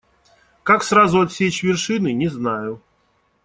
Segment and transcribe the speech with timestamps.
[0.63, 2.81] Как сразу отсечь вершины- не знаю.